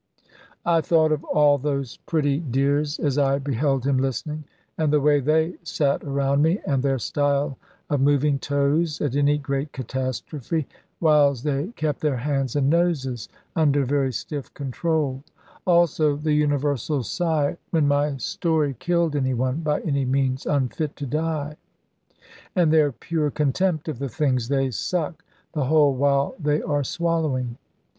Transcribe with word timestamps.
I 0.65 0.81
thought 0.81 1.11
of 1.11 1.23
all 1.25 1.59
those 1.59 1.97
pretty 2.07 2.39
dears 2.39 2.97
(as 2.97 3.19
I 3.19 3.37
beheld 3.37 3.85
him 3.85 3.99
listening), 3.99 4.45
and 4.75 4.91
the 4.91 4.99
way 4.99 5.19
they 5.19 5.57
sat 5.61 6.03
around 6.03 6.41
me, 6.41 6.59
and 6.65 6.81
their 6.81 6.97
style 6.97 7.59
of 7.87 8.01
moving 8.01 8.39
toes 8.39 8.99
at 8.99 9.15
any 9.15 9.37
great 9.37 9.71
catastrophe; 9.73 10.67
whiles 10.99 11.43
they 11.43 11.67
kept 11.75 12.01
their 12.01 12.17
hands 12.17 12.55
and 12.55 12.67
noses 12.67 13.29
under 13.55 13.85
very 13.85 14.11
stiff 14.11 14.51
control; 14.55 15.21
also 15.67 16.15
the 16.15 16.33
universal 16.33 17.03
sigh, 17.03 17.55
when 17.69 17.87
my 17.87 18.17
story 18.17 18.75
killed 18.79 19.15
any 19.15 19.35
one 19.35 19.57
by 19.61 19.81
any 19.81 20.03
means 20.05 20.47
unfit 20.47 20.95
to 20.95 21.05
die; 21.05 21.57
and 22.55 22.73
their 22.73 22.91
pure 22.91 23.29
contempt 23.29 23.87
of 23.87 23.99
the 23.99 24.09
things 24.09 24.47
they 24.47 24.71
suck, 24.71 25.23
the 25.53 25.65
whole 25.65 25.93
while 25.93 26.33
they 26.39 26.59
are 26.59 26.83
swallowing. 26.83 27.57